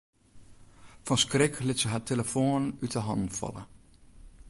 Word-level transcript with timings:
Fan 1.05 1.19
skrik 1.23 1.55
lit 1.67 1.79
se 1.81 1.87
har 1.91 2.01
de 2.03 2.09
telefoan 2.11 2.65
út 2.85 2.93
'e 2.95 3.01
hannen 3.07 3.35
falle. 3.39 3.63